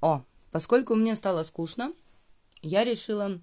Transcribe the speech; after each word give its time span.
О, 0.00 0.22
поскольку 0.50 0.94
мне 0.94 1.16
стало 1.16 1.42
скучно, 1.42 1.92
я 2.62 2.84
решила 2.84 3.40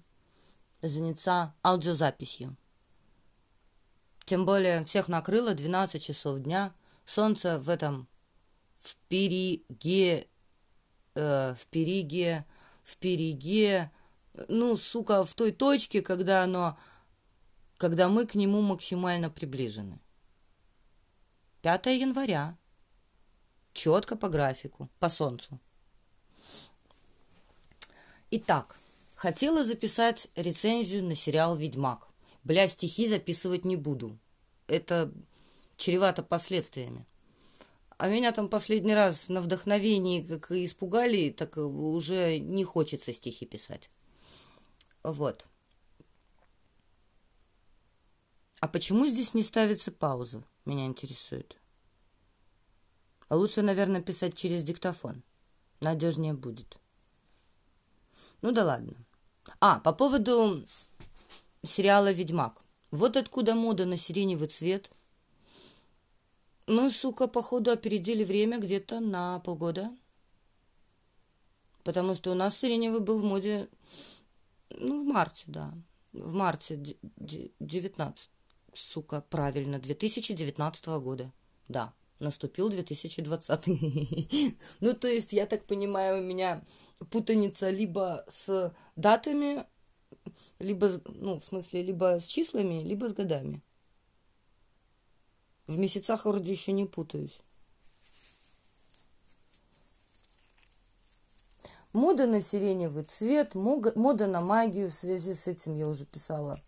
заняться 0.82 1.54
аудиозаписью. 1.62 2.56
Тем 4.24 4.44
более 4.44 4.84
всех 4.84 5.08
накрыло 5.08 5.54
12 5.54 6.02
часов 6.02 6.40
дня. 6.40 6.74
Солнце 7.04 7.58
в 7.58 7.68
этом 7.68 8.08
в 8.80 8.96
периге, 9.08 10.28
э, 11.14 11.54
в 11.54 11.66
периге, 11.66 12.44
в 12.82 12.96
периге, 12.96 13.92
ну, 14.48 14.76
сука, 14.76 15.24
в 15.24 15.34
той 15.34 15.52
точке, 15.52 16.02
когда 16.02 16.42
оно, 16.42 16.78
когда 17.76 18.08
мы 18.08 18.26
к 18.26 18.34
нему 18.34 18.62
максимально 18.62 19.30
приближены. 19.30 20.00
5 21.62 21.86
января. 21.86 22.56
Четко 23.72 24.16
по 24.16 24.28
графику, 24.28 24.88
по 24.98 25.08
солнцу. 25.08 25.60
Итак, 28.30 28.76
хотела 29.14 29.62
записать 29.62 30.26
рецензию 30.34 31.04
на 31.04 31.14
сериал 31.14 31.56
«Ведьмак». 31.56 32.08
Бля, 32.42 32.66
стихи 32.66 33.08
записывать 33.08 33.64
не 33.64 33.76
буду. 33.76 34.18
Это 34.66 35.12
чревато 35.76 36.22
последствиями. 36.24 37.06
А 37.98 38.08
меня 38.08 38.32
там 38.32 38.48
последний 38.48 38.94
раз 38.94 39.28
на 39.28 39.40
вдохновении 39.40 40.22
как 40.22 40.50
испугали, 40.50 41.30
так 41.30 41.56
уже 41.56 42.38
не 42.38 42.64
хочется 42.64 43.12
стихи 43.12 43.46
писать. 43.46 43.90
Вот. 45.02 45.44
А 48.60 48.68
почему 48.68 49.06
здесь 49.06 49.34
не 49.34 49.44
ставится 49.44 49.92
пауза? 49.92 50.42
Меня 50.64 50.86
интересует. 50.86 51.56
Лучше, 53.30 53.62
наверное, 53.62 54.02
писать 54.02 54.36
через 54.36 54.62
диктофон. 54.62 55.22
Надежнее 55.80 56.34
будет. 56.34 56.78
Ну 58.42 58.52
да 58.52 58.64
ладно. 58.64 58.94
А, 59.60 59.80
по 59.80 59.92
поводу 59.92 60.64
сериала 61.62 62.12
«Ведьмак». 62.12 62.60
Вот 62.90 63.16
откуда 63.16 63.54
мода 63.54 63.84
на 63.84 63.96
сиреневый 63.96 64.48
цвет. 64.48 64.90
Мы, 66.66 66.90
сука, 66.90 67.26
походу 67.26 67.70
опередили 67.70 68.24
время 68.24 68.58
где-то 68.58 69.00
на 69.00 69.40
полгода. 69.40 69.90
Потому 71.84 72.14
что 72.14 72.32
у 72.32 72.34
нас 72.34 72.58
сиреневый 72.58 73.00
был 73.00 73.18
в 73.18 73.24
моде, 73.24 73.68
ну, 74.70 75.04
в 75.04 75.06
марте, 75.06 75.44
да. 75.46 75.72
В 76.12 76.32
марте 76.32 76.96
19, 77.60 78.30
сука, 78.74 79.20
правильно, 79.28 79.78
2019 79.78 80.86
года. 80.86 81.32
Да, 81.68 81.92
наступил 82.18 82.68
2020. 82.68 83.66
ну, 84.80 84.94
то 84.94 85.06
есть, 85.06 85.32
я 85.32 85.46
так 85.46 85.64
понимаю, 85.64 86.18
у 86.18 86.24
меня 86.24 86.64
путаница 87.10 87.70
либо 87.70 88.24
с 88.28 88.74
датами, 88.96 89.66
либо, 90.58 90.90
ну, 91.04 91.38
в 91.38 91.44
смысле, 91.44 91.82
либо 91.82 92.18
с 92.20 92.24
числами, 92.24 92.82
либо 92.82 93.08
с 93.08 93.12
годами. 93.12 93.62
В 95.66 95.78
месяцах 95.78 96.24
вроде 96.24 96.52
еще 96.52 96.72
не 96.72 96.86
путаюсь. 96.86 97.40
Мода 101.92 102.26
на 102.26 102.42
сиреневый 102.42 103.04
цвет, 103.04 103.54
мода 103.54 104.26
на 104.26 104.40
магию 104.40 104.90
в 104.90 104.94
связи 104.94 105.34
с 105.34 105.46
этим 105.46 105.76
я 105.76 105.88
уже 105.88 106.04
писала. 106.04 106.60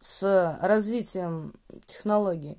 С 0.00 0.58
развитием 0.62 1.52
технологий. 1.84 2.56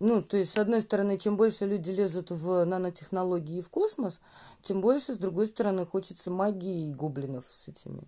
Ну, 0.00 0.22
то 0.22 0.38
есть, 0.38 0.52
с 0.52 0.56
одной 0.56 0.80
стороны, 0.80 1.18
чем 1.18 1.36
больше 1.36 1.66
люди 1.66 1.90
лезут 1.90 2.30
в 2.30 2.64
нанотехнологии 2.64 3.58
и 3.58 3.62
в 3.62 3.68
космос, 3.68 4.20
тем 4.62 4.80
больше, 4.80 5.12
с 5.12 5.18
другой 5.18 5.46
стороны, 5.46 5.84
хочется 5.84 6.30
магии 6.30 6.88
и 6.88 6.94
гоблинов 6.94 7.44
с 7.46 7.68
этими 7.68 8.02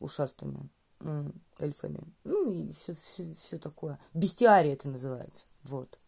ушастыми 0.00 0.70
эльфами. 1.58 2.00
Ну, 2.24 2.50
и 2.50 2.72
все, 2.72 2.94
все, 2.94 3.34
все 3.34 3.58
такое. 3.58 3.98
Бестиария 4.14 4.72
это 4.72 4.88
называется. 4.88 5.44
Вот. 5.62 5.98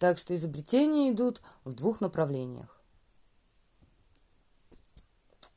Так 0.00 0.18
что 0.18 0.34
изобретения 0.34 1.12
идут 1.12 1.40
в 1.62 1.72
двух 1.72 2.00
направлениях. 2.00 2.82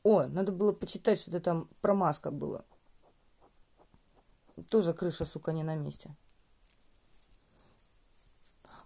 О, 0.04 0.22
надо 0.28 0.52
было 0.52 0.72
почитать, 0.72 1.20
что-то 1.20 1.40
там 1.40 1.68
про 1.80 1.92
маска 1.92 2.30
было. 2.30 2.64
Тоже 4.68 4.94
крыша, 4.94 5.24
сука, 5.24 5.52
не 5.52 5.64
на 5.64 5.74
месте. 5.74 6.14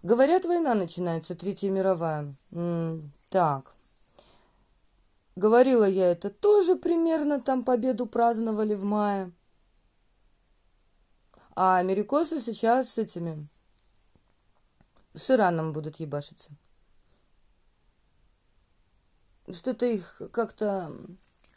Говорят, 0.05 0.45
война 0.45 0.75
начинается, 0.75 1.33
Третья 1.33 1.71
мировая. 1.71 2.31
М-м, 2.51 3.11
так. 3.29 3.73
Говорила 5.35 5.85
я 5.85 6.11
это 6.11 6.29
тоже 6.29 6.75
примерно, 6.75 7.41
там 7.41 7.63
победу 7.63 8.05
праздновали 8.05 8.75
в 8.75 8.83
мае. 8.83 9.31
А 11.55 11.77
америкосы 11.77 12.39
сейчас 12.39 12.89
с 12.89 12.97
этими, 12.99 13.47
с 15.15 15.31
Ираном 15.31 15.73
будут 15.73 15.95
ебашиться. 15.99 16.51
Что-то 19.51 19.87
их 19.87 20.21
как-то 20.31 20.91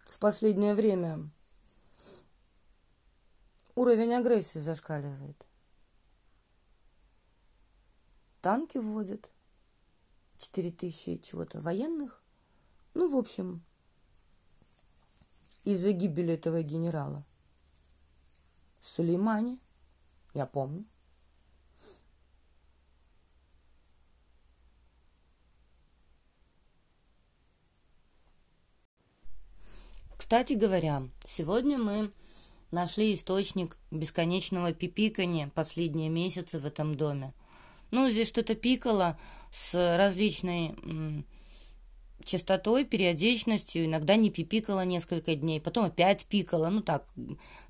в 0.06 0.18
последнее 0.18 0.74
время 0.74 1.28
уровень 3.74 4.14
агрессии 4.14 4.58
зашкаливает 4.58 5.47
танки 8.40 8.78
вводят, 8.78 9.30
4 10.38 10.70
тысячи 10.70 11.18
чего-то 11.18 11.60
военных. 11.60 12.22
Ну, 12.94 13.10
в 13.12 13.16
общем, 13.16 13.62
из-за 15.64 15.92
гибели 15.92 16.34
этого 16.34 16.62
генерала. 16.62 17.24
Сулеймани, 18.80 19.58
я 20.34 20.46
помню. 20.46 20.84
Кстати 30.16 30.52
говоря, 30.52 31.08
сегодня 31.24 31.78
мы 31.78 32.12
нашли 32.70 33.14
источник 33.14 33.76
бесконечного 33.90 34.74
пипикания 34.74 35.48
последние 35.48 36.10
месяцы 36.10 36.60
в 36.60 36.66
этом 36.66 36.94
доме– 36.94 37.34
ну, 37.90 38.08
здесь 38.08 38.28
что-то 38.28 38.54
пикало 38.54 39.18
с 39.50 39.74
различной 39.96 40.74
частотой, 42.24 42.84
периодичностью, 42.84 43.86
иногда 43.86 44.16
не 44.16 44.30
пипикало 44.30 44.84
несколько 44.84 45.34
дней, 45.34 45.60
потом 45.60 45.86
опять 45.86 46.26
пикало, 46.26 46.68
ну 46.68 46.82
так, 46.82 47.06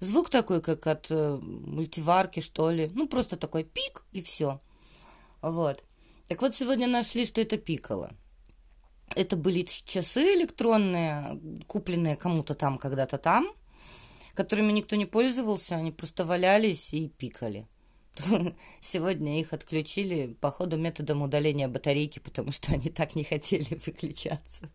звук 0.01 0.31
такой, 0.31 0.61
как 0.61 0.87
от 0.87 1.07
э, 1.11 1.39
мультиварки, 1.41 2.41
что 2.41 2.71
ли, 2.71 2.91
ну 2.95 3.07
просто 3.09 3.37
такой 3.37 3.65
пик 3.65 4.05
и 4.13 4.21
все. 4.21 4.61
Вот. 5.41 5.85
Так 6.27 6.43
вот, 6.43 6.57
сегодня 6.57 6.87
нашли, 6.87 7.25
что 7.25 7.41
это 7.41 7.57
пикало. 7.57 8.13
Это 9.15 9.37
были 9.37 9.63
часы 9.63 10.35
электронные, 10.35 11.41
купленные 11.67 12.17
кому-то 12.17 12.55
там, 12.55 12.79
когда-то 12.79 13.17
там, 13.17 13.49
которыми 14.35 14.73
никто 14.73 14.97
не 14.97 15.07
пользовался, 15.07 15.77
они 15.77 15.91
просто 15.91 16.25
валялись 16.25 16.93
и 16.93 17.09
пикали. 17.09 17.67
Сегодня 18.81 19.41
их 19.41 19.53
отключили 19.53 20.35
по 20.41 20.51
ходу 20.51 20.77
методом 20.77 21.23
удаления 21.23 21.69
батарейки, 21.69 22.19
потому 22.19 22.53
что 22.53 22.73
они 22.73 22.91
так 22.91 23.15
не 23.15 23.25
хотели 23.25 23.75
выключаться. 23.87 24.71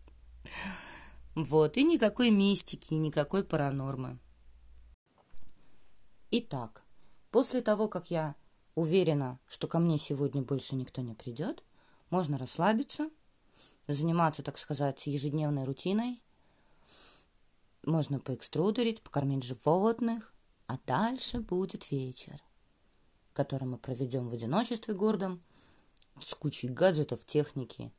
Вот, 1.34 1.76
и 1.76 1.84
никакой 1.84 2.30
мистики, 2.30 2.94
никакой 2.94 3.44
паранормы. 3.44 4.18
Итак, 6.30 6.84
после 7.30 7.60
того, 7.60 7.88
как 7.88 8.10
я 8.10 8.34
уверена, 8.74 9.38
что 9.46 9.66
ко 9.66 9.78
мне 9.78 9.98
сегодня 9.98 10.42
больше 10.42 10.74
никто 10.74 11.02
не 11.02 11.14
придет, 11.14 11.62
можно 12.10 12.38
расслабиться, 12.38 13.10
заниматься, 13.88 14.42
так 14.42 14.58
сказать, 14.58 15.06
ежедневной 15.06 15.64
рутиной. 15.64 16.22
Можно 17.84 18.18
поэкструдерить, 18.18 19.02
покормить 19.02 19.44
животных, 19.44 20.32
а 20.66 20.78
дальше 20.86 21.40
будет 21.40 21.90
вечер 21.90 22.42
который 23.34 23.64
мы 23.68 23.76
проведем 23.76 24.30
в 24.30 24.32
одиночестве 24.32 24.94
гордом, 24.94 25.42
с 26.22 26.34
кучей 26.34 26.68
гаджетов, 26.68 27.26
техники 27.26 27.92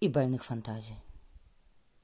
и 0.00 0.08
больных 0.08 0.44
фантазий. 0.44 0.96